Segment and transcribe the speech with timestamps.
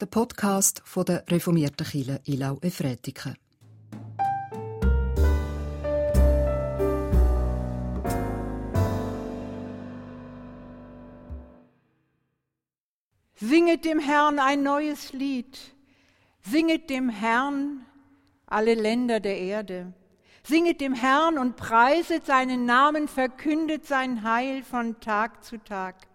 [0.00, 3.36] der Podcast von der reformierten Kirche Ilau Efretiken.
[13.34, 15.58] Singet dem Herrn ein neues Lied.
[16.40, 17.84] Singet dem Herrn
[18.46, 19.92] alle Länder der Erde.
[20.42, 26.09] Singet dem Herrn und preiset seinen Namen, verkündet sein Heil von Tag zu Tag.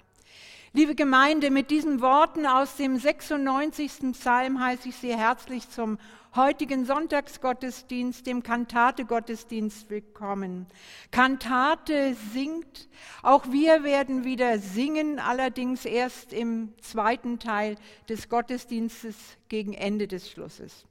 [0.75, 4.11] Liebe Gemeinde, mit diesen Worten aus dem 96.
[4.11, 5.97] Psalm heiße ich Sie herzlich zum
[6.35, 10.67] heutigen Sonntagsgottesdienst, dem Kantate-Gottesdienst willkommen.
[11.11, 12.89] Kantate singt,
[13.23, 17.77] auch wir werden wieder singen, allerdings erst im zweiten Teil
[18.09, 19.15] des Gottesdienstes
[19.47, 20.83] gegen Ende des Schlusses.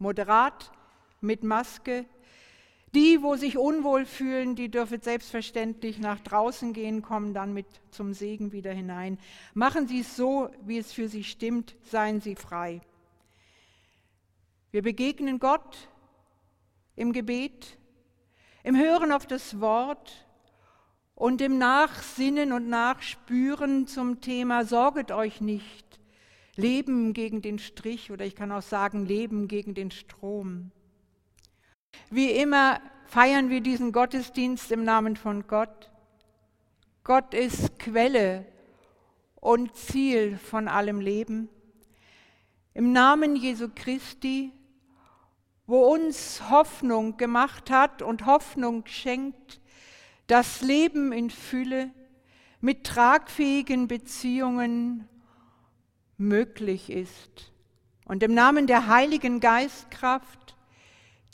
[0.00, 0.72] Moderat,
[1.20, 2.06] mit Maske,
[2.94, 8.12] die, wo sich unwohl fühlen, die dürfen selbstverständlich nach draußen gehen, kommen dann mit zum
[8.12, 9.18] Segen wieder hinein.
[9.54, 12.80] Machen Sie es so, wie es für Sie stimmt, seien Sie frei.
[14.70, 15.88] Wir begegnen Gott
[16.96, 17.78] im Gebet,
[18.62, 20.26] im Hören auf das Wort
[21.14, 26.00] und im Nachsinnen und Nachspüren zum Thema Sorget euch nicht.
[26.56, 30.70] Leben gegen den Strich oder ich kann auch sagen Leben gegen den Strom.
[32.10, 35.90] Wie immer feiern wir diesen Gottesdienst im Namen von Gott.
[37.04, 38.46] Gott ist Quelle
[39.36, 41.48] und Ziel von allem Leben.
[42.74, 44.52] Im Namen Jesu Christi,
[45.66, 49.60] wo uns Hoffnung gemacht hat und Hoffnung schenkt,
[50.26, 51.90] das Leben in Fülle
[52.60, 55.08] mit tragfähigen Beziehungen
[56.16, 57.52] möglich ist.
[58.04, 60.51] Und im Namen der Heiligen Geistkraft,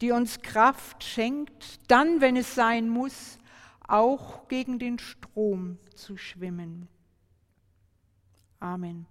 [0.01, 3.39] die uns Kraft schenkt, dann, wenn es sein muss,
[3.87, 6.89] auch gegen den Strom zu schwimmen.
[8.61, 9.07] Amen.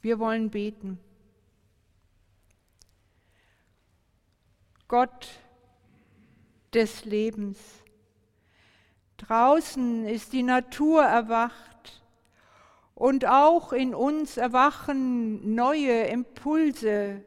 [0.00, 0.98] Wir wollen beten.
[4.88, 5.28] Gott
[6.72, 7.58] des Lebens,
[9.18, 12.02] draußen ist die Natur erwacht
[12.94, 17.24] und auch in uns erwachen neue Impulse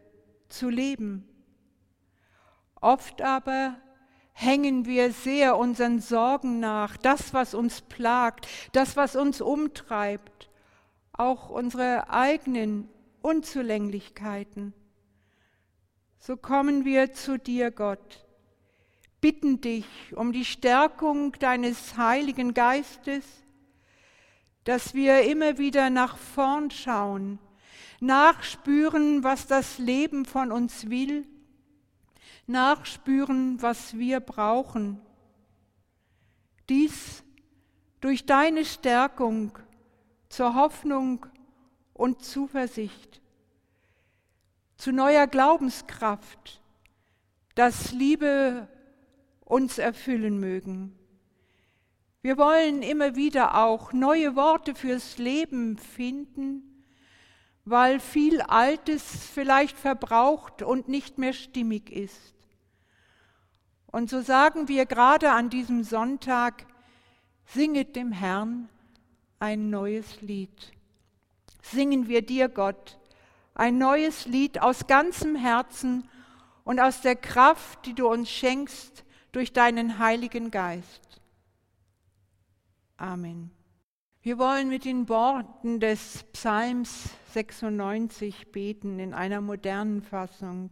[0.52, 1.28] zu leben.
[2.80, 3.78] Oft aber
[4.34, 10.50] hängen wir sehr unseren Sorgen nach, das, was uns plagt, das, was uns umtreibt,
[11.14, 12.90] auch unsere eigenen
[13.22, 14.74] Unzulänglichkeiten.
[16.18, 18.26] So kommen wir zu dir, Gott,
[19.22, 19.86] bitten dich
[20.16, 23.26] um die Stärkung deines Heiligen Geistes,
[24.64, 27.40] dass wir immer wieder nach vorn schauen,
[28.02, 31.26] nachspüren, was das Leben von uns will,
[32.48, 35.00] nachspüren, was wir brauchen.
[36.68, 37.24] Dies
[38.02, 39.58] durch deine Stärkung
[40.30, 41.26] zur Hoffnung
[41.94, 43.22] und Zuversicht,
[44.78, 46.60] zu neuer Glaubenskraft,
[47.54, 48.68] dass Liebe
[49.46, 50.98] uns erfüllen mögen.
[52.24, 56.71] Wir wollen immer wieder auch neue Worte fürs Leben finden,
[57.66, 62.34] weil viel Altes vielleicht verbraucht und nicht mehr stimmig ist.
[63.88, 66.66] Und so sagen wir gerade an diesem Sonntag,
[67.46, 68.70] singet dem Herrn
[69.40, 70.72] ein neues Lied.
[71.62, 72.98] Singen wir dir, Gott,
[73.54, 76.10] ein neues Lied aus ganzem Herzen
[76.64, 81.22] und aus der Kraft, die du uns schenkst durch deinen Heiligen Geist.
[82.98, 83.52] Amen.
[84.24, 90.70] Wir wollen mit den Worten des Psalms 96 beten in einer modernen Fassung.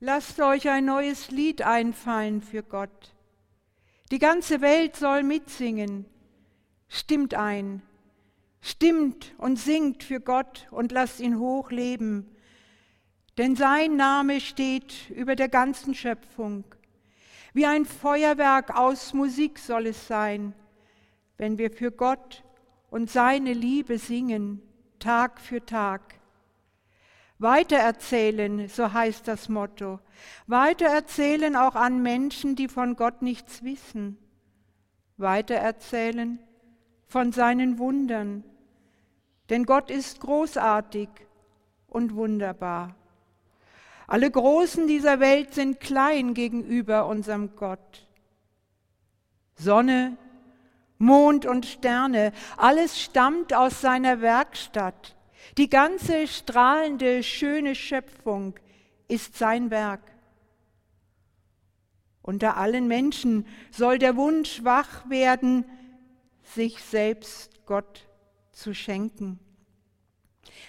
[0.00, 3.14] Lasst euch ein neues Lied einfallen für Gott.
[4.10, 6.06] Die ganze Welt soll mitsingen.
[6.88, 7.82] Stimmt ein,
[8.62, 12.34] stimmt und singt für Gott und lasst ihn hoch leben.
[13.36, 16.64] Denn sein Name steht über der ganzen Schöpfung.
[17.52, 20.54] Wie ein Feuerwerk aus Musik soll es sein
[21.38, 22.44] wenn wir für Gott
[22.90, 24.62] und seine Liebe singen,
[24.98, 26.14] Tag für Tag.
[27.38, 29.98] Weitererzählen, so heißt das Motto.
[30.46, 34.16] Weitererzählen auch an Menschen, die von Gott nichts wissen.
[35.16, 36.38] Weitererzählen
[37.08, 38.44] von seinen Wundern.
[39.50, 41.08] Denn Gott ist großartig
[41.88, 42.94] und wunderbar.
[44.06, 48.06] Alle Großen dieser Welt sind klein gegenüber unserem Gott.
[49.56, 50.16] Sonne,
[51.02, 55.16] Mond und Sterne, alles stammt aus seiner Werkstatt.
[55.58, 58.54] Die ganze strahlende, schöne Schöpfung
[59.08, 60.00] ist sein Werk.
[62.22, 65.64] Unter allen Menschen soll der Wunsch wach werden,
[66.44, 68.06] sich selbst Gott
[68.52, 69.40] zu schenken.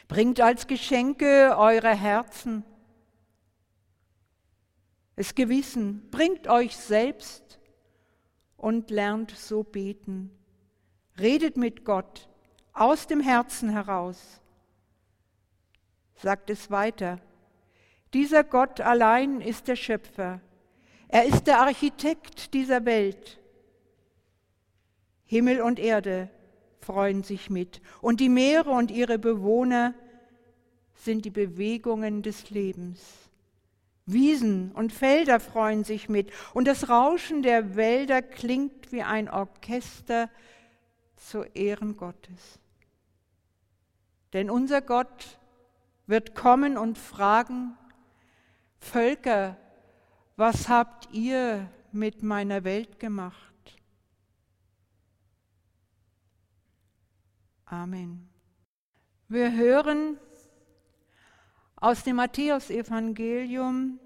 [0.08, 2.64] Bringt als Geschenke eure Herzen,
[5.16, 7.60] es Gewissen, bringt euch selbst
[8.64, 10.32] und lernt so beten.
[11.20, 12.30] Redet mit Gott
[12.72, 14.40] aus dem Herzen heraus.
[16.16, 17.20] Sagt es weiter.
[18.14, 20.40] Dieser Gott allein ist der Schöpfer.
[21.10, 23.38] Er ist der Architekt dieser Welt.
[25.26, 26.30] Himmel und Erde
[26.80, 29.94] freuen sich mit und die Meere und ihre Bewohner
[30.94, 33.23] sind die Bewegungen des Lebens.
[34.06, 40.30] Wiesen und Felder freuen sich mit und das Rauschen der Wälder klingt wie ein Orchester
[41.16, 42.60] zu Ehren Gottes.
[44.34, 45.40] Denn unser Gott
[46.06, 47.78] wird kommen und fragen,
[48.80, 49.58] Völker,
[50.36, 53.54] was habt ihr mit meiner Welt gemacht?
[57.66, 58.30] Amen.
[59.30, 60.18] Wir hören
[61.84, 64.00] aus dem Matthäusevangelium,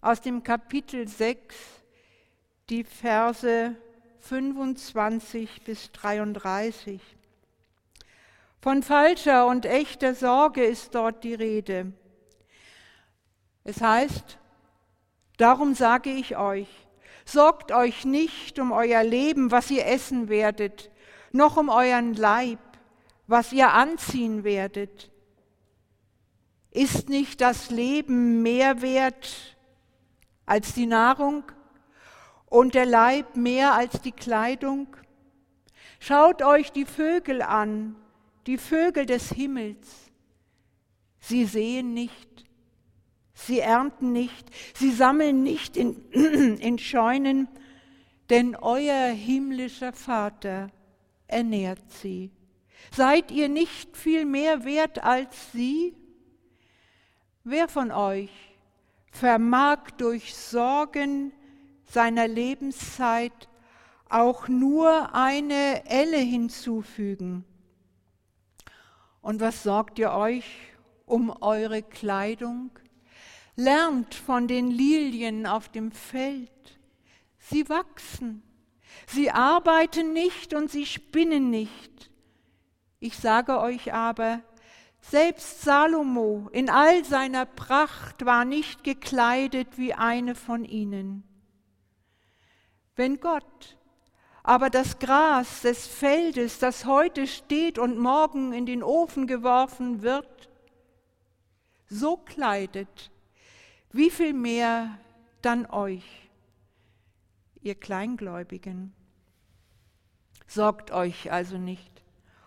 [0.00, 1.54] aus dem Kapitel 6,
[2.70, 3.76] die Verse
[4.20, 7.02] 25 bis 33.
[8.62, 11.92] Von falscher und echter Sorge ist dort die Rede.
[13.64, 14.38] Es heißt,
[15.36, 16.68] darum sage ich euch,
[17.26, 20.90] sorgt euch nicht um euer Leben, was ihr essen werdet,
[21.32, 22.60] noch um euren Leib,
[23.26, 25.10] was ihr anziehen werdet.
[26.74, 29.56] Ist nicht das Leben mehr wert
[30.44, 31.44] als die Nahrung
[32.46, 34.88] und der Leib mehr als die Kleidung?
[36.00, 37.96] Schaut euch die Vögel an,
[38.46, 39.88] die Vögel des Himmels.
[41.20, 42.44] Sie sehen nicht,
[43.34, 47.48] Sie ernten nicht, sie sammeln nicht in, in Scheunen,
[48.30, 50.70] denn euer himmlischer Vater
[51.26, 52.30] ernährt sie.
[52.92, 55.94] Seid ihr nicht viel mehr wert als sie?
[57.46, 58.30] Wer von euch
[59.10, 61.30] vermag durch Sorgen
[61.84, 63.50] seiner Lebenszeit
[64.08, 67.44] auch nur eine Elle hinzufügen?
[69.20, 70.46] Und was sorgt ihr euch
[71.04, 72.70] um eure Kleidung?
[73.56, 76.78] Lernt von den Lilien auf dem Feld.
[77.36, 78.42] Sie wachsen.
[79.06, 82.10] Sie arbeiten nicht und sie spinnen nicht.
[83.00, 84.40] Ich sage euch aber,
[85.10, 91.24] selbst Salomo in all seiner Pracht war nicht gekleidet wie eine von ihnen.
[92.96, 93.76] Wenn Gott
[94.42, 100.50] aber das Gras des Feldes, das heute steht und morgen in den Ofen geworfen wird,
[101.88, 103.10] so kleidet,
[103.90, 104.98] wie viel mehr
[105.40, 106.28] dann euch,
[107.62, 108.92] ihr Kleingläubigen.
[110.46, 112.02] Sorgt euch also nicht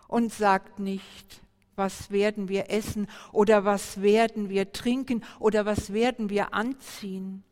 [0.08, 1.42] und sagt nicht,
[1.78, 7.44] was werden wir essen oder was werden wir trinken oder was werden wir anziehen.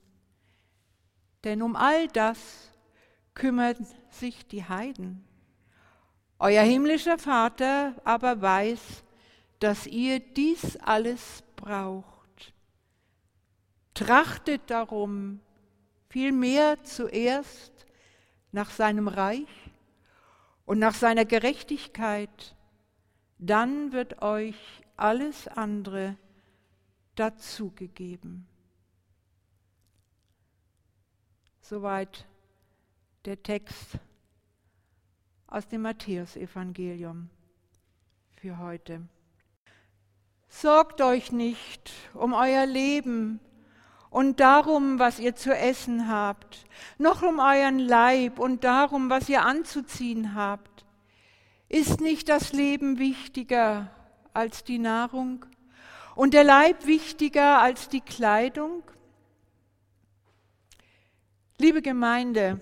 [1.43, 2.39] Denn um all das
[3.35, 3.75] kümmern
[4.09, 5.23] sich die Heiden.
[6.39, 9.03] Euer himmlischer Vater aber weiß,
[9.59, 12.53] dass ihr dies alles braucht.
[13.93, 15.39] Trachtet darum
[16.09, 17.85] vielmehr zuerst
[18.51, 19.47] nach seinem Reich
[20.65, 22.54] und nach seiner Gerechtigkeit,
[23.49, 24.55] dann wird euch
[24.97, 26.17] alles andere
[27.15, 28.47] dazugegeben.
[31.61, 32.25] Soweit
[33.25, 33.97] der Text
[35.47, 37.29] aus dem Matthäusevangelium
[38.35, 39.01] für heute.
[40.47, 43.39] Sorgt euch nicht um euer Leben,
[44.15, 46.65] und darum, was ihr zu essen habt,
[46.97, 50.84] noch um euren Leib und darum, was ihr anzuziehen habt.
[51.67, 53.89] Ist nicht das Leben wichtiger
[54.33, 55.45] als die Nahrung
[56.15, 58.83] und der Leib wichtiger als die Kleidung?
[61.57, 62.59] Liebe Gemeinde,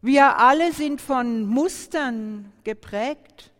[0.00, 3.50] wir alle sind von Mustern geprägt,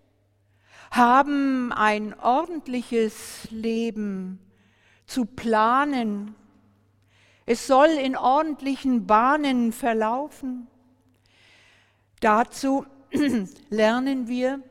[0.92, 4.38] haben ein ordentliches Leben
[5.06, 6.36] zu planen,
[7.44, 10.66] es soll in ordentlichen Bahnen verlaufen.
[12.20, 12.84] Dazu
[13.70, 14.62] lernen wir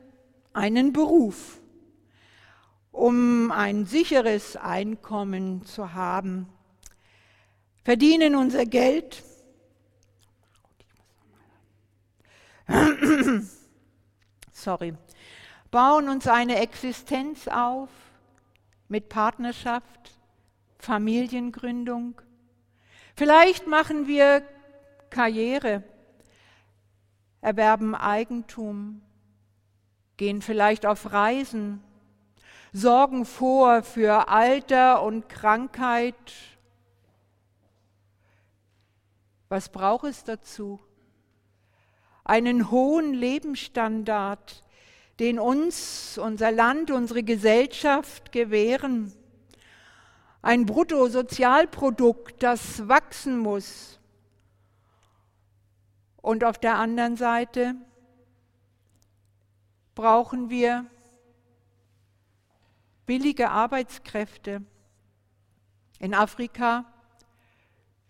[0.52, 1.60] einen Beruf,
[2.92, 6.48] um ein sicheres Einkommen zu haben,
[7.84, 9.22] verdienen unser Geld,
[14.52, 14.94] sorry,
[15.70, 17.88] bauen uns eine Existenz auf
[18.88, 20.12] mit Partnerschaft,
[20.78, 22.20] Familiengründung,
[23.18, 24.44] Vielleicht machen wir
[25.10, 25.82] Karriere,
[27.40, 29.02] erwerben Eigentum,
[30.16, 31.82] gehen vielleicht auf Reisen,
[32.72, 36.14] sorgen vor für Alter und Krankheit.
[39.48, 40.80] Was braucht es dazu?
[42.24, 44.64] Einen hohen Lebensstandard,
[45.18, 49.12] den uns unser Land, unsere Gesellschaft gewähren.
[50.42, 53.98] Ein Bruttosozialprodukt, das wachsen muss.
[56.20, 57.74] Und auf der anderen Seite
[59.94, 60.86] brauchen wir
[63.06, 64.62] billige Arbeitskräfte
[65.98, 66.84] in Afrika,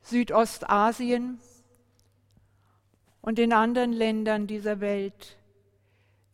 [0.02, 1.38] Südostasien
[3.20, 5.38] und in anderen Ländern dieser Welt,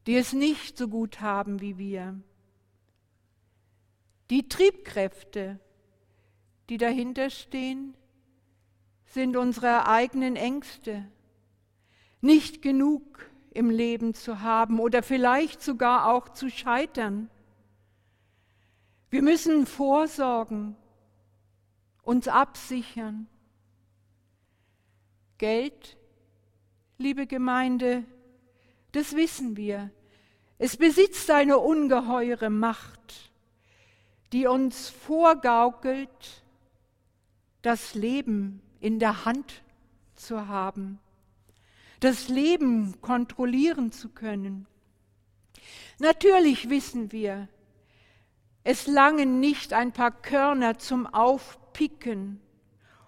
[0.07, 2.21] die es nicht so gut haben wie wir.
[4.31, 5.61] Die Triebkräfte,
[6.69, 7.95] die dahinter stehen,
[9.07, 11.05] sind unsere eigenen Ängste.
[12.25, 13.03] Nicht genug
[13.51, 17.29] im Leben zu haben oder vielleicht sogar auch zu scheitern.
[19.11, 20.75] Wir müssen vorsorgen,
[22.03, 23.27] uns absichern.
[25.37, 25.99] Geld,
[26.97, 28.05] liebe Gemeinde,
[28.93, 29.91] das wissen wir.
[30.57, 33.33] Es besitzt eine ungeheure Macht,
[34.33, 36.43] die uns vorgaukelt,
[37.61, 39.63] das Leben in der Hand
[40.15, 41.01] zu haben
[42.05, 44.67] das Leben kontrollieren zu können.
[45.99, 47.49] Natürlich wissen wir,
[48.63, 52.43] es langen nicht ein paar Körner zum Aufpicken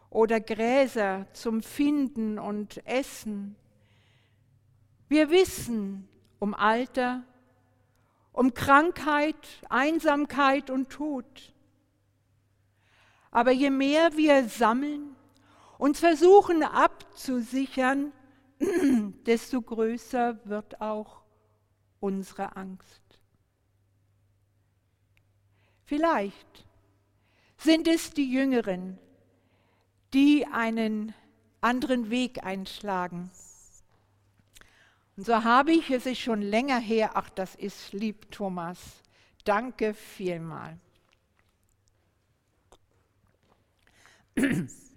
[0.08, 3.54] oder Gräser zum Finden und Essen.
[5.10, 7.22] Wir wissen um Alter,
[8.32, 9.36] um Krankheit,
[9.68, 11.52] Einsamkeit und Tod.
[13.30, 15.14] Aber je mehr wir sammeln,
[15.76, 18.12] uns versuchen abzusichern,
[19.26, 21.22] desto größer wird auch
[22.00, 23.02] unsere Angst.
[25.84, 26.66] Vielleicht
[27.58, 28.98] sind es die Jüngeren,
[30.12, 31.14] die einen
[31.60, 33.30] anderen Weg einschlagen.
[35.16, 38.78] Und so habe ich, es ist schon länger her, ach, das ist lieb, Thomas.
[39.44, 40.78] Danke vielmal.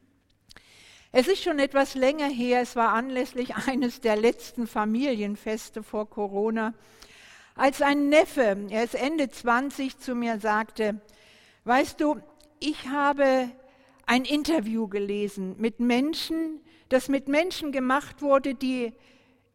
[1.12, 6.74] Es ist schon etwas länger her, es war anlässlich eines der letzten Familienfeste vor Corona,
[7.56, 11.02] als ein Neffe, er ist Ende 20, zu mir sagte,
[11.66, 12.22] weißt du,
[12.60, 13.50] ich habe
[14.06, 18.94] ein Interview gelesen mit Menschen, das mit Menschen gemacht wurde, die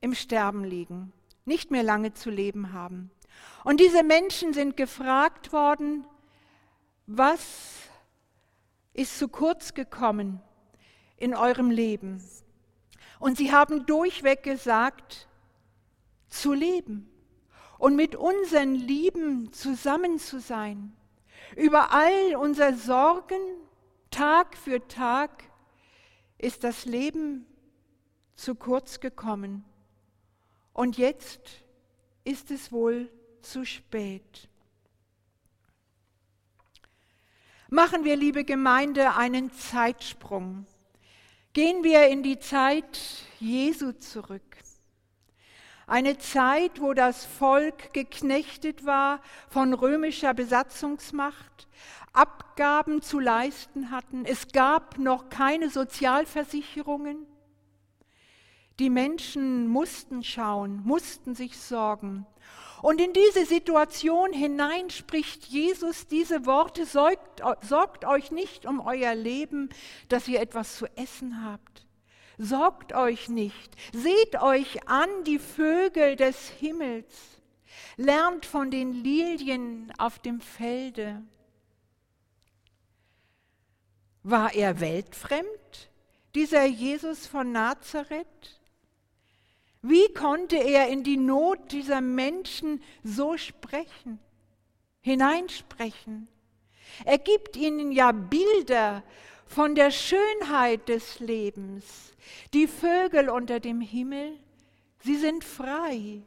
[0.01, 1.13] im Sterben liegen,
[1.45, 3.11] nicht mehr lange zu leben haben.
[3.63, 6.05] Und diese Menschen sind gefragt worden,
[7.07, 7.41] was
[8.93, 10.43] ist zu kurz gekommen?
[11.17, 12.23] In eurem Leben.
[13.19, 15.29] Und sie haben durchweg gesagt,
[16.29, 17.09] zu leben
[17.79, 20.97] und mit unseren Lieben zusammen zu sein.
[21.57, 23.41] Über all unser Sorgen,
[24.11, 25.45] Tag für Tag,
[26.39, 27.47] ist das Leben
[28.37, 29.65] zu kurz gekommen.
[30.73, 31.65] Und jetzt
[32.25, 33.11] ist es wohl
[33.43, 34.49] zu spät.
[37.71, 40.67] Machen wir, liebe Gemeinde, einen Zeitsprung.
[41.55, 42.99] Gehen wir in die Zeit
[43.39, 44.43] Jesu zurück.
[45.87, 49.21] Eine Zeit, wo das Volk geknechtet war
[49.51, 51.69] von römischer Besatzungsmacht,
[52.13, 54.25] Abgaben zu leisten hatten.
[54.25, 57.25] Es gab noch keine Sozialversicherungen.
[58.81, 62.27] Die Menschen mussten schauen, mussten sich sorgen.
[62.85, 69.15] Und in diese Situation hinein spricht Jesus diese Worte, sorgt, sorgt euch nicht um euer
[69.15, 69.71] Leben,
[70.11, 71.87] dass ihr etwas zu essen habt.
[72.37, 77.41] Sorgt euch nicht, seht euch an die Vögel des Himmels,
[77.97, 81.23] lernt von den Lilien auf dem Felde.
[84.25, 85.89] War er weltfremd,
[86.35, 88.61] dieser Jesus von Nazareth?
[89.87, 94.19] Wie konnte er in die Not dieser Menschen so sprechen,
[95.03, 96.27] hineinsprechen?
[97.05, 99.03] Er gibt ihnen ja Bilder
[99.47, 102.15] von der Schönheit des Lebens.
[102.55, 104.39] Die Vögel unter dem Himmel,
[105.01, 106.23] sie sind frei,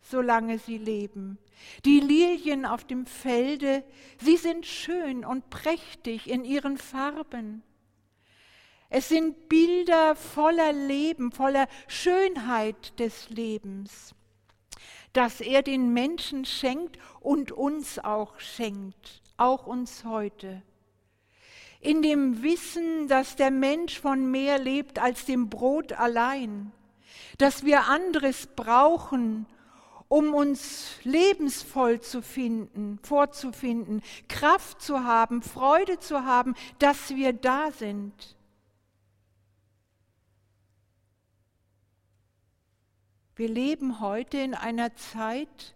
[0.00, 1.36] solange sie leben.
[1.84, 3.84] Die Lilien auf dem Felde,
[4.24, 7.62] sie sind schön und prächtig in ihren Farben.
[8.94, 14.14] Es sind Bilder voller Leben, voller Schönheit des Lebens,
[15.14, 20.60] das er den Menschen schenkt und uns auch schenkt, auch uns heute.
[21.80, 26.70] In dem Wissen, dass der Mensch von mehr lebt als dem Brot allein,
[27.38, 29.46] dass wir anderes brauchen,
[30.08, 37.70] um uns lebensvoll zu finden, vorzufinden, Kraft zu haben, Freude zu haben, dass wir da
[37.70, 38.36] sind.
[43.42, 45.74] Wir leben heute in einer Zeit,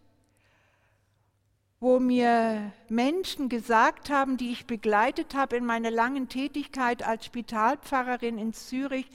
[1.80, 8.38] wo mir Menschen gesagt haben, die ich begleitet habe in meiner langen Tätigkeit als Spitalpfarrerin
[8.38, 9.10] in Zürich,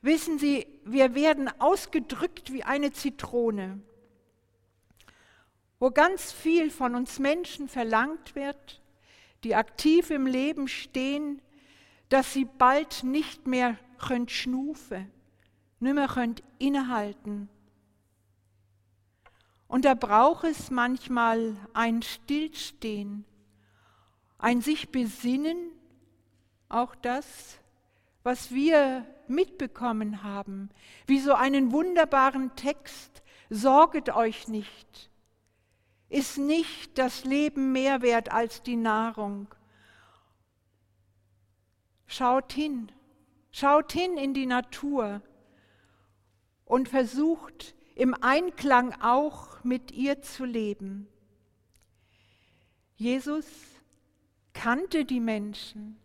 [0.00, 3.82] wissen Sie, wir werden ausgedrückt wie eine Zitrone
[5.80, 8.80] wo ganz viel von uns Menschen verlangt wird,
[9.44, 11.42] die aktiv im Leben stehen,
[12.08, 15.04] dass sie bald nicht mehr könnt schnufe,
[15.80, 17.48] nicht mehr könnt innehalten.
[19.66, 23.24] Und da braucht es manchmal ein Stillstehen,
[24.38, 25.70] ein sich besinnen,
[26.68, 27.58] auch das,
[28.22, 30.70] was wir mitbekommen haben,
[31.06, 35.10] wie so einen wunderbaren Text, sorget euch nicht,
[36.08, 39.54] ist nicht das Leben mehr wert als die Nahrung.
[42.06, 42.90] Schaut hin,
[43.52, 45.22] schaut hin in die Natur
[46.70, 51.08] und versucht im Einklang auch mit ihr zu leben.
[52.96, 53.46] Jesus
[54.52, 55.98] kannte die Menschen.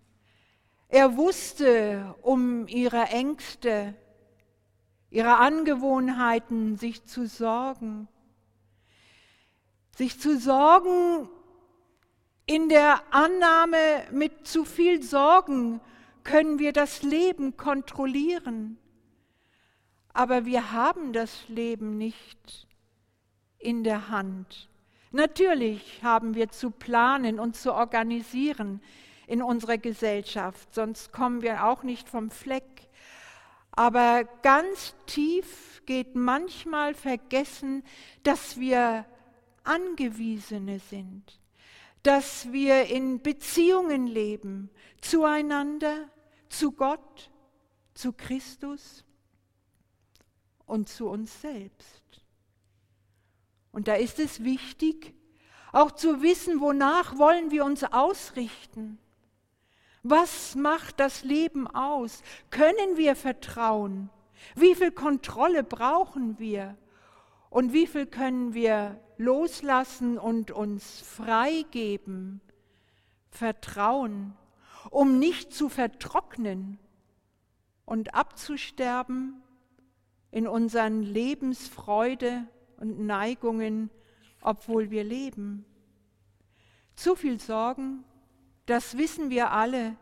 [0.87, 3.95] Er wusste um ihre Ängste,
[5.09, 8.07] ihre Angewohnheiten, sich zu sorgen
[9.95, 11.29] sich zu sorgen
[12.45, 13.77] in der Annahme,
[14.11, 15.81] mit zu viel Sorgen
[16.23, 18.77] können wir das Leben kontrollieren.
[20.15, 22.69] Aber wir haben das Leben nicht
[23.59, 24.69] in der Hand.
[25.11, 28.81] Natürlich haben wir zu planen und zu organisieren
[29.27, 32.87] in unserer Gesellschaft, sonst kommen wir auch nicht vom Fleck.
[33.71, 37.83] Aber ganz tief geht manchmal vergessen,
[38.23, 39.05] dass wir
[39.65, 41.41] Angewiesene sind,
[42.03, 44.69] dass wir in Beziehungen leben,
[45.01, 46.07] zueinander,
[46.47, 47.29] zu Gott,
[47.95, 49.03] zu Christus
[50.65, 52.03] und zu uns selbst.
[53.71, 55.13] Und da ist es wichtig,
[55.71, 58.97] auch zu wissen, wonach wollen wir uns ausrichten.
[60.03, 62.21] Was macht das Leben aus?
[62.51, 64.09] Können wir vertrauen?
[64.55, 66.77] Wie viel Kontrolle brauchen wir?
[67.49, 72.41] Und wie viel können wir loslassen und uns freigeben,
[73.29, 74.33] vertrauen,
[74.89, 76.79] um nicht zu vertrocknen
[77.85, 79.41] und abzusterben
[80.35, 82.45] in unseren Lebensfreude
[82.77, 83.89] und Neigungen,
[84.41, 85.65] obwohl wir leben.
[86.95, 88.03] Zu viel Sorgen,
[88.67, 89.95] das wissen wir alle,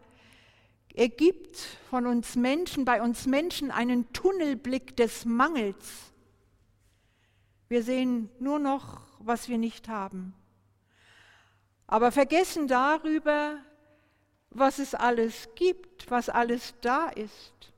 [0.93, 1.57] ergibt
[1.89, 6.13] von uns Menschen, bei uns Menschen einen Tunnelblick des Mangels
[7.73, 10.35] wir sehen nur noch, was wir nicht haben.
[11.87, 13.57] Aber vergessen darüber,
[14.51, 17.72] was es alles gibt, was alles da ist.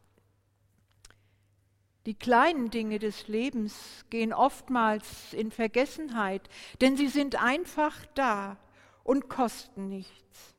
[2.06, 6.48] Die kleinen Dinge des Lebens gehen oftmals in Vergessenheit,
[6.80, 8.58] denn sie sind einfach da
[9.04, 10.56] und kosten nichts.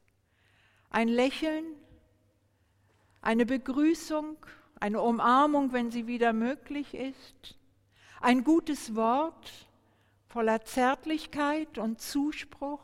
[0.90, 1.64] Ein Lächeln,
[3.20, 4.37] eine Begrüßung,
[4.80, 7.56] eine Umarmung, wenn sie wieder möglich ist,
[8.20, 9.52] ein gutes Wort
[10.26, 12.82] voller Zärtlichkeit und Zuspruch,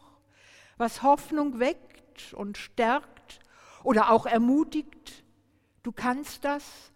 [0.77, 3.41] was Hoffnung weckt und stärkt
[3.83, 5.25] oder auch ermutigt.
[5.83, 6.92] Du kannst das,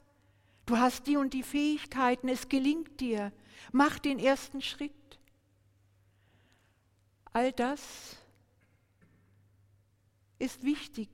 [0.66, 3.33] du hast die und die Fähigkeiten, es gelingt dir,
[3.72, 4.92] mach den ersten Schritt.
[7.33, 8.16] All das
[10.38, 11.09] ist wichtig.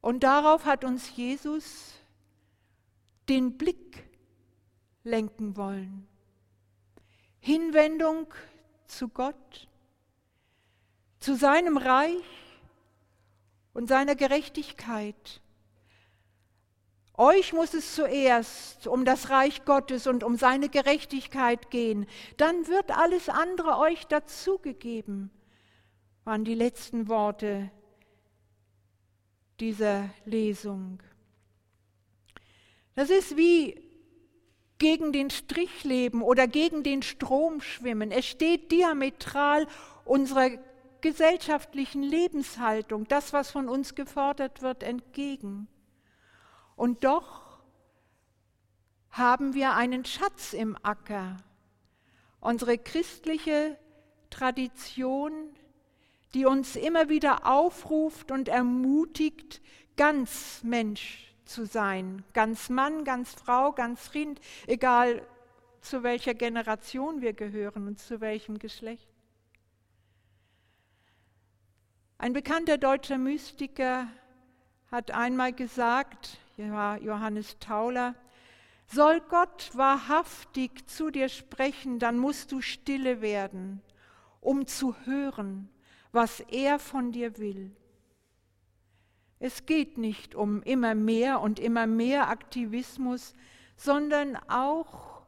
[0.00, 1.94] Und darauf hat uns Jesus
[3.28, 4.04] den Blick
[5.02, 6.06] lenken wollen.
[7.40, 8.32] Hinwendung
[8.86, 9.68] zu Gott,
[11.20, 12.24] zu seinem Reich
[13.72, 15.40] und seiner Gerechtigkeit.
[17.16, 22.06] Euch muss es zuerst um das Reich Gottes und um seine Gerechtigkeit gehen.
[22.36, 25.30] Dann wird alles andere euch dazugegeben,
[26.24, 27.70] waren die letzten Worte
[29.60, 31.00] dieser Lesung.
[32.96, 33.80] Das ist wie
[34.78, 38.10] gegen den Strich leben oder gegen den Strom schwimmen.
[38.10, 39.68] Es steht diametral
[40.04, 40.50] unserer
[41.00, 45.68] gesellschaftlichen Lebenshaltung, das, was von uns gefordert wird, entgegen.
[46.76, 47.58] Und doch
[49.10, 51.36] haben wir einen Schatz im Acker.
[52.40, 53.78] Unsere christliche
[54.30, 55.32] Tradition,
[56.34, 59.62] die uns immer wieder aufruft und ermutigt,
[59.96, 62.24] ganz Mensch zu sein.
[62.32, 65.26] Ganz Mann, ganz Frau, ganz Rind, egal
[65.80, 69.08] zu welcher Generation wir gehören und zu welchem Geschlecht.
[72.18, 74.08] Ein bekannter deutscher Mystiker
[74.90, 78.14] hat einmal gesagt, Johannes Tauler,
[78.86, 83.82] soll Gott wahrhaftig zu dir sprechen, dann musst du stille werden,
[84.40, 85.68] um zu hören,
[86.12, 87.74] was er von dir will.
[89.40, 93.34] Es geht nicht um immer mehr und immer mehr Aktivismus,
[93.76, 95.22] sondern auch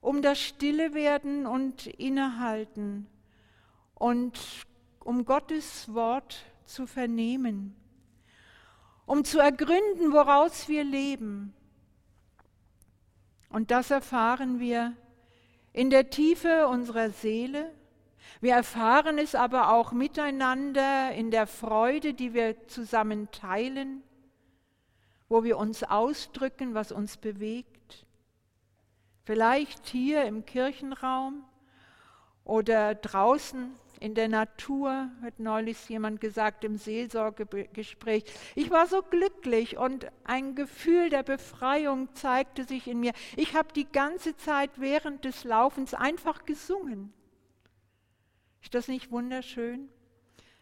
[0.00, 3.06] um das Stille werden und Innehalten
[3.94, 4.40] und
[5.00, 7.76] um Gottes Wort zu vernehmen,
[9.10, 11.52] um zu ergründen, woraus wir leben.
[13.48, 14.96] Und das erfahren wir
[15.72, 17.72] in der Tiefe unserer Seele.
[18.40, 24.04] Wir erfahren es aber auch miteinander in der Freude, die wir zusammen teilen,
[25.28, 28.06] wo wir uns ausdrücken, was uns bewegt.
[29.24, 31.42] Vielleicht hier im Kirchenraum
[32.44, 38.24] oder draußen in der Natur, hat neulich jemand gesagt im Seelsorgegespräch.
[38.54, 43.12] Ich war so glücklich und ein Gefühl der Befreiung zeigte sich in mir.
[43.36, 47.12] Ich habe die ganze Zeit während des Laufens einfach gesungen.
[48.62, 49.90] Ist das nicht wunderschön?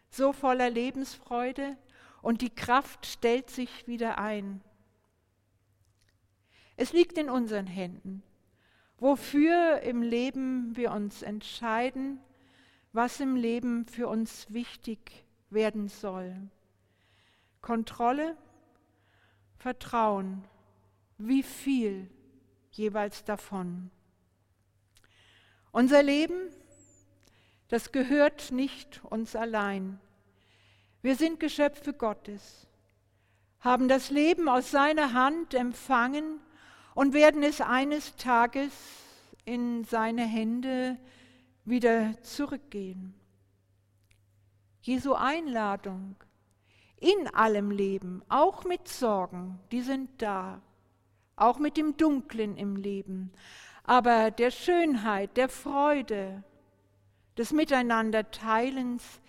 [0.09, 1.77] So voller Lebensfreude
[2.21, 4.61] und die Kraft stellt sich wieder ein.
[6.75, 8.21] Es liegt in unseren Händen,
[8.97, 12.19] wofür im Leben wir uns entscheiden
[12.91, 16.35] was im Leben für uns wichtig werden soll.
[17.61, 18.35] Kontrolle,
[19.57, 20.43] Vertrauen,
[21.17, 22.09] wie viel
[22.71, 23.91] jeweils davon.
[25.71, 26.49] Unser Leben,
[27.67, 29.99] das gehört nicht uns allein.
[31.01, 32.67] Wir sind Geschöpfe Gottes,
[33.59, 36.39] haben das Leben aus seiner Hand empfangen
[36.95, 38.71] und werden es eines Tages
[39.45, 40.97] in seine Hände
[41.69, 43.13] wieder zurückgehen.
[44.81, 46.15] Jesu Einladung
[46.99, 50.61] in allem Leben, auch mit Sorgen, die sind da,
[51.35, 53.31] auch mit dem Dunklen im Leben,
[53.83, 56.43] aber der Schönheit, der Freude,
[57.37, 59.21] des Miteinanderteilens,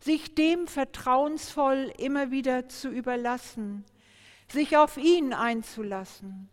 [0.00, 3.84] sich dem vertrauensvoll immer wieder zu überlassen,
[4.50, 6.48] sich auf ihn einzulassen.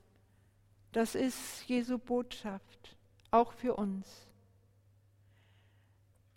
[0.92, 2.98] Das ist Jesu Botschaft,
[3.32, 4.25] auch für uns.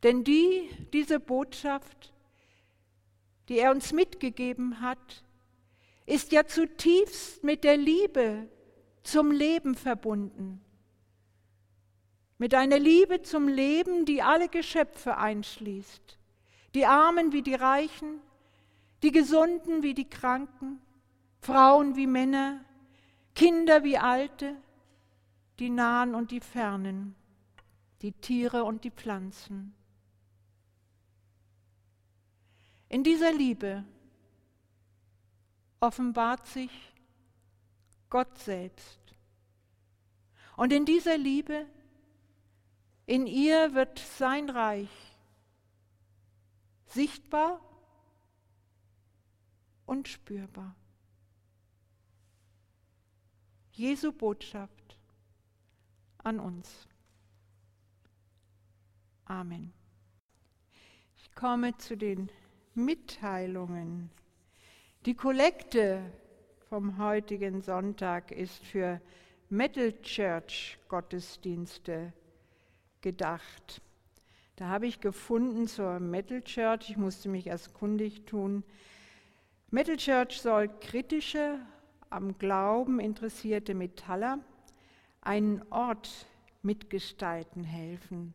[0.02, 2.12] Denn die, diese Botschaft,
[3.48, 5.24] die er uns mitgegeben hat,
[6.06, 8.48] ist ja zutiefst mit der Liebe
[9.02, 10.60] zum Leben verbunden.
[12.38, 16.18] Mit einer Liebe zum Leben, die alle Geschöpfe einschließt.
[16.74, 18.20] Die Armen wie die Reichen,
[19.02, 20.80] die Gesunden wie die Kranken,
[21.40, 22.64] Frauen wie Männer,
[23.34, 24.56] Kinder wie Alte,
[25.58, 27.14] die Nahen und die Fernen,
[28.02, 29.74] die Tiere und die Pflanzen.
[32.88, 33.84] In dieser Liebe
[35.80, 36.70] offenbart sich
[38.10, 38.98] Gott selbst.
[40.56, 41.66] Und in dieser Liebe,
[43.06, 44.88] in ihr wird sein Reich
[46.86, 47.60] sichtbar
[49.86, 50.74] und spürbar.
[53.72, 54.98] Jesu Botschaft
[56.18, 56.88] an uns.
[59.26, 59.72] Amen.
[61.16, 62.30] Ich komme zu den
[62.78, 64.08] Mitteilungen.
[65.04, 66.00] Die Kollekte
[66.68, 69.00] vom heutigen Sonntag ist für
[69.48, 72.12] Metal Church Gottesdienste
[73.00, 73.82] gedacht.
[74.54, 78.62] Da habe ich gefunden zur Metal Church, ich musste mich erst kundig tun.
[79.72, 81.58] Metal Church soll kritische,
[82.10, 84.38] am Glauben interessierte Metaller
[85.20, 86.26] einen Ort
[86.62, 88.34] mitgestalten helfen,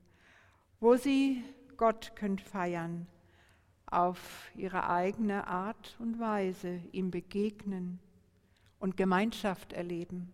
[0.82, 1.41] wo sie
[1.77, 3.08] Gott könnt feiern
[3.93, 7.99] auf ihre eigene Art und Weise ihm begegnen
[8.79, 10.34] und Gemeinschaft erleben.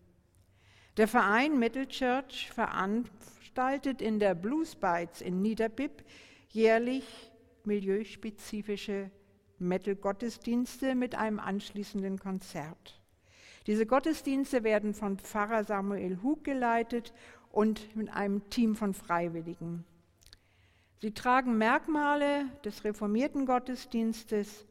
[0.96, 6.04] Der Verein Metal Church veranstaltet in der Blues Bites in Niederbipp
[6.48, 7.30] jährlich
[7.64, 9.10] milieuspezifische
[9.58, 13.00] Metal-Gottesdienste mit einem anschließenden Konzert.
[13.66, 17.12] Diese Gottesdienste werden von Pfarrer Samuel Hug geleitet
[17.52, 19.84] und mit einem Team von Freiwilligen.
[21.00, 24.66] Sie tragen Merkmale des reformierten Gottesdienstes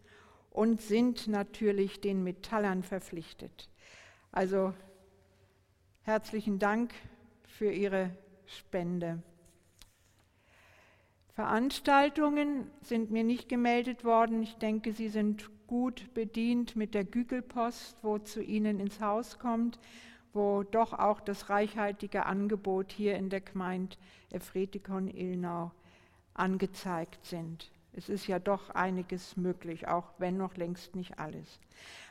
[0.52, 3.68] und sind natürlich den Metallern verpflichtet.
[4.32, 4.76] Also
[6.04, 6.94] herzlichen Dank
[7.48, 8.12] für Ihre
[8.46, 9.24] Spende.
[11.34, 14.44] Veranstaltungen sind mir nicht gemeldet worden.
[14.44, 19.80] Ich denke, Sie sind gut bedient mit der Gügelpost, wo zu Ihnen ins Haus kommt,
[20.34, 23.98] wo doch auch das reichhaltige Angebot hier in der Gemeinde
[24.30, 25.72] Efretikon Ilnau
[26.40, 27.72] angezeigt sind.
[27.94, 31.60] Es ist ja doch einiges möglich, auch wenn noch längst nicht alles.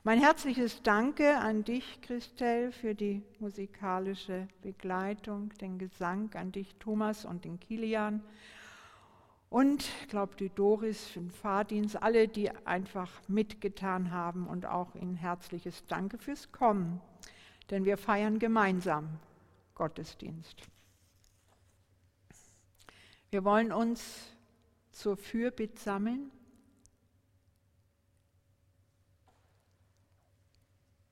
[0.04, 7.24] Mein herzliches Danke an dich, Christel, für die musikalische Begleitung, den Gesang, an dich, Thomas,
[7.24, 8.22] und den Kilian.
[9.50, 15.16] Und glaube, die Doris für den Fahrdienst, alle, die einfach mitgetan haben und auch ein
[15.16, 17.00] herzliches Danke fürs Kommen,
[17.70, 19.08] denn wir feiern gemeinsam
[19.74, 20.56] Gottesdienst.
[23.30, 24.34] Wir wollen uns
[24.90, 26.30] zur Fürbitt sammeln.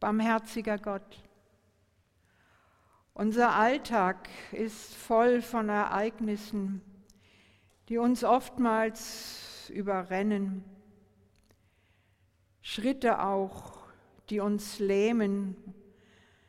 [0.00, 1.18] Barmherziger Gott,
[3.12, 6.81] unser Alltag ist voll von Ereignissen,
[7.88, 10.64] die uns oftmals überrennen.
[12.62, 13.87] Schritte auch,
[14.31, 15.57] die uns lähmen.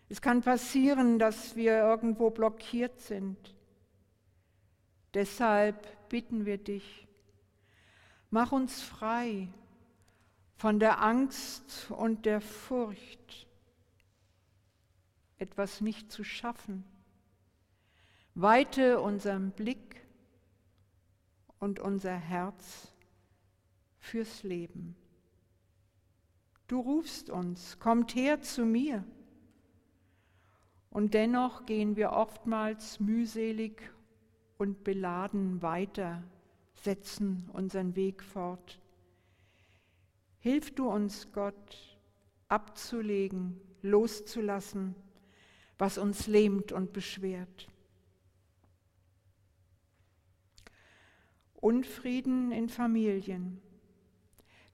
[0.08, 3.57] Es kann passieren, dass wir irgendwo blockiert sind.
[5.18, 7.08] Deshalb bitten wir dich,
[8.30, 9.48] mach uns frei
[10.58, 13.48] von der Angst und der Furcht,
[15.40, 16.84] etwas nicht zu schaffen.
[18.36, 20.06] Weite unseren Blick
[21.58, 22.94] und unser Herz
[23.98, 24.96] fürs Leben.
[26.68, 29.04] Du rufst uns, kommt her zu mir.
[30.92, 33.82] Und dennoch gehen wir oftmals mühselig
[34.58, 36.24] und beladen weiter,
[36.74, 38.80] setzen unseren Weg fort.
[40.40, 41.98] Hilf du uns, Gott,
[42.48, 44.96] abzulegen, loszulassen,
[45.78, 47.68] was uns lähmt und beschwert.
[51.56, 53.62] Unfrieden in Familien,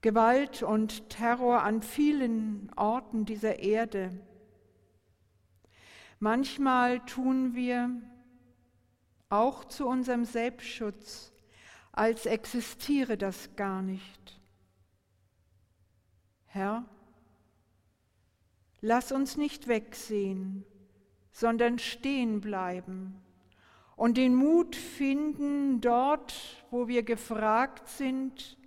[0.01, 4.11] Gewalt und Terror an vielen Orten dieser Erde.
[6.19, 8.01] Manchmal tun wir
[9.33, 11.33] auch zu unserem Selbstschutz,
[11.91, 14.39] als existiere das gar nicht.
[16.45, 16.85] Herr,
[18.81, 20.65] lass uns nicht wegsehen,
[21.31, 23.19] sondern stehen bleiben
[23.95, 26.33] und den Mut finden, dort,
[26.69, 28.57] wo wir gefragt sind,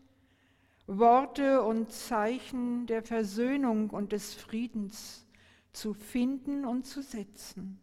[0.89, 5.27] Worte und Zeichen der Versöhnung und des Friedens
[5.73, 7.81] zu finden und zu setzen,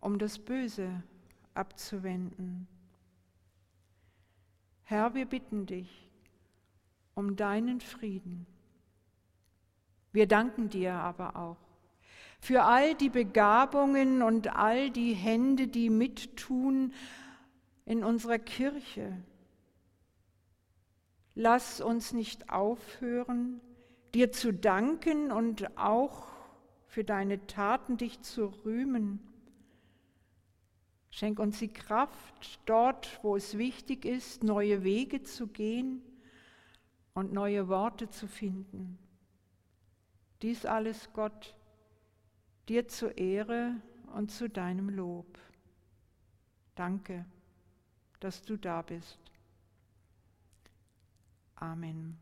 [0.00, 1.02] um das Böse
[1.54, 2.66] abzuwenden.
[4.82, 6.08] Herr, wir bitten dich
[7.14, 8.46] um deinen Frieden.
[10.12, 11.70] Wir danken dir aber auch
[12.40, 16.92] für all die Begabungen und all die Hände, die mittun
[17.84, 19.14] in unserer Kirche.
[21.34, 23.60] Lass uns nicht aufhören,
[24.14, 26.28] dir zu danken und auch
[26.86, 29.20] für deine Taten dich zu rühmen.
[31.10, 36.02] Schenk uns die Kraft, dort, wo es wichtig ist, neue Wege zu gehen
[37.14, 38.98] und neue Worte zu finden.
[40.42, 41.54] Dies alles, Gott,
[42.68, 43.74] dir zur Ehre
[44.14, 45.38] und zu deinem Lob.
[46.76, 47.26] Danke,
[48.20, 49.18] dass du da bist.
[51.56, 52.16] Amen.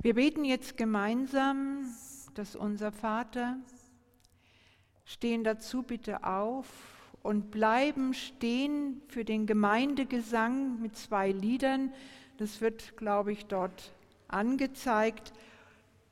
[0.00, 1.92] Wir beten jetzt gemeinsam,
[2.34, 3.58] dass unser Vater,
[5.08, 6.66] stehen dazu bitte auf
[7.22, 11.94] und bleiben stehen für den Gemeindegesang mit zwei Liedern.
[12.36, 13.94] Das wird, glaube ich, dort
[14.28, 15.32] angezeigt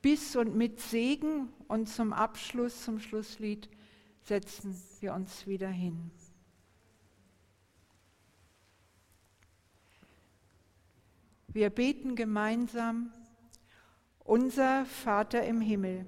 [0.01, 3.69] bis und mit Segen und zum Abschluss, zum Schlusslied,
[4.23, 6.09] setzen wir uns wieder hin.
[11.49, 13.13] Wir beten gemeinsam,
[14.19, 16.07] unser Vater im Himmel,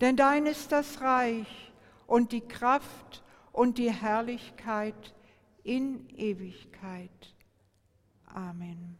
[0.00, 1.72] Denn dein ist das Reich
[2.06, 5.14] und die Kraft und die Herrlichkeit
[5.64, 7.34] in Ewigkeit.
[8.26, 8.98] Amen.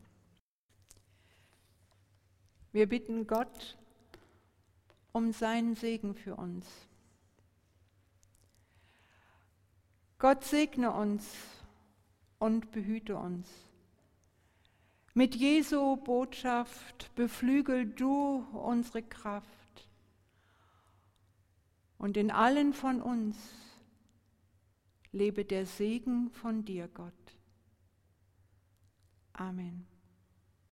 [2.72, 3.78] Wir bitten Gott
[5.12, 6.66] um seinen Segen für uns.
[10.18, 11.24] Gott segne uns
[12.38, 13.48] und behüte uns.
[15.14, 19.58] Mit Jesu Botschaft beflügel du unsere Kraft
[21.98, 23.37] Und in allen von uns
[25.11, 27.12] lebe der Segen von dir, Gott.
[29.32, 29.87] Amen.